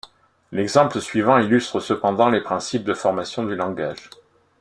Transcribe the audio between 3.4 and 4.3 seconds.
du langage.